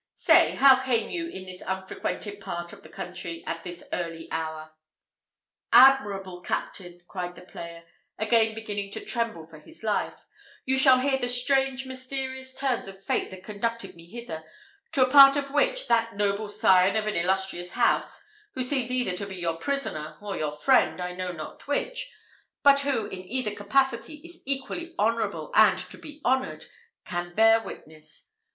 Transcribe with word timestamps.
Say, 0.15 0.55
how 0.55 0.81
came 0.83 1.11
you 1.11 1.29
in 1.29 1.45
this 1.45 1.61
unfrequented 1.61 2.39
part 2.41 2.73
of 2.73 2.81
the 2.81 2.89
country, 2.89 3.43
at 3.45 3.63
this 3.63 3.83
early 3.93 4.27
hour?" 4.31 4.71
"Admirable 5.71 6.41
captain!" 6.41 7.01
cried 7.07 7.35
the 7.35 7.43
player, 7.43 7.83
again 8.17 8.55
beginning 8.55 8.89
to 8.93 9.05
tremble 9.05 9.45
for 9.45 9.59
his 9.59 9.83
life, 9.83 10.15
"you 10.65 10.75
shall 10.75 11.01
hear 11.01 11.19
the 11.19 11.29
strange 11.29 11.85
mysterious 11.85 12.51
turns 12.55 12.87
of 12.87 13.03
fate 13.03 13.29
that 13.29 13.43
conducted 13.43 13.95
me 13.95 14.07
hither, 14.09 14.43
to 14.93 15.05
a 15.05 15.11
part 15.11 15.35
of 15.37 15.51
which, 15.51 15.87
that 15.87 16.15
noble 16.15 16.49
scion 16.49 16.95
of 16.95 17.05
an 17.05 17.15
illustrious 17.15 17.73
house 17.73 18.25
who 18.55 18.63
seems 18.63 18.89
either 18.89 19.15
to 19.15 19.27
be 19.27 19.35
your 19.35 19.57
prisoner 19.57 20.17
or 20.19 20.35
your 20.35 20.51
friend, 20.51 20.99
I 20.99 21.13
know 21.13 21.31
not 21.31 21.67
which; 21.67 22.11
but 22.63 22.79
who, 22.79 23.05
in 23.05 23.19
either 23.25 23.53
capacity, 23.53 24.15
is 24.25 24.41
equally 24.47 24.95
honourable 24.97 25.51
and 25.53 25.77
to 25.77 25.97
be 25.99 26.21
honoured 26.25 26.65
can 27.05 27.35
bear 27.35 27.61
witness. 27.61 28.29